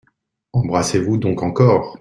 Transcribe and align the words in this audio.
Embrassez-vous 0.53 1.17
donc 1.17 1.43
encore. 1.43 1.89